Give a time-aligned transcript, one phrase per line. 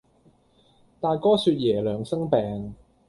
[0.99, 2.73] 大哥説爺娘生病，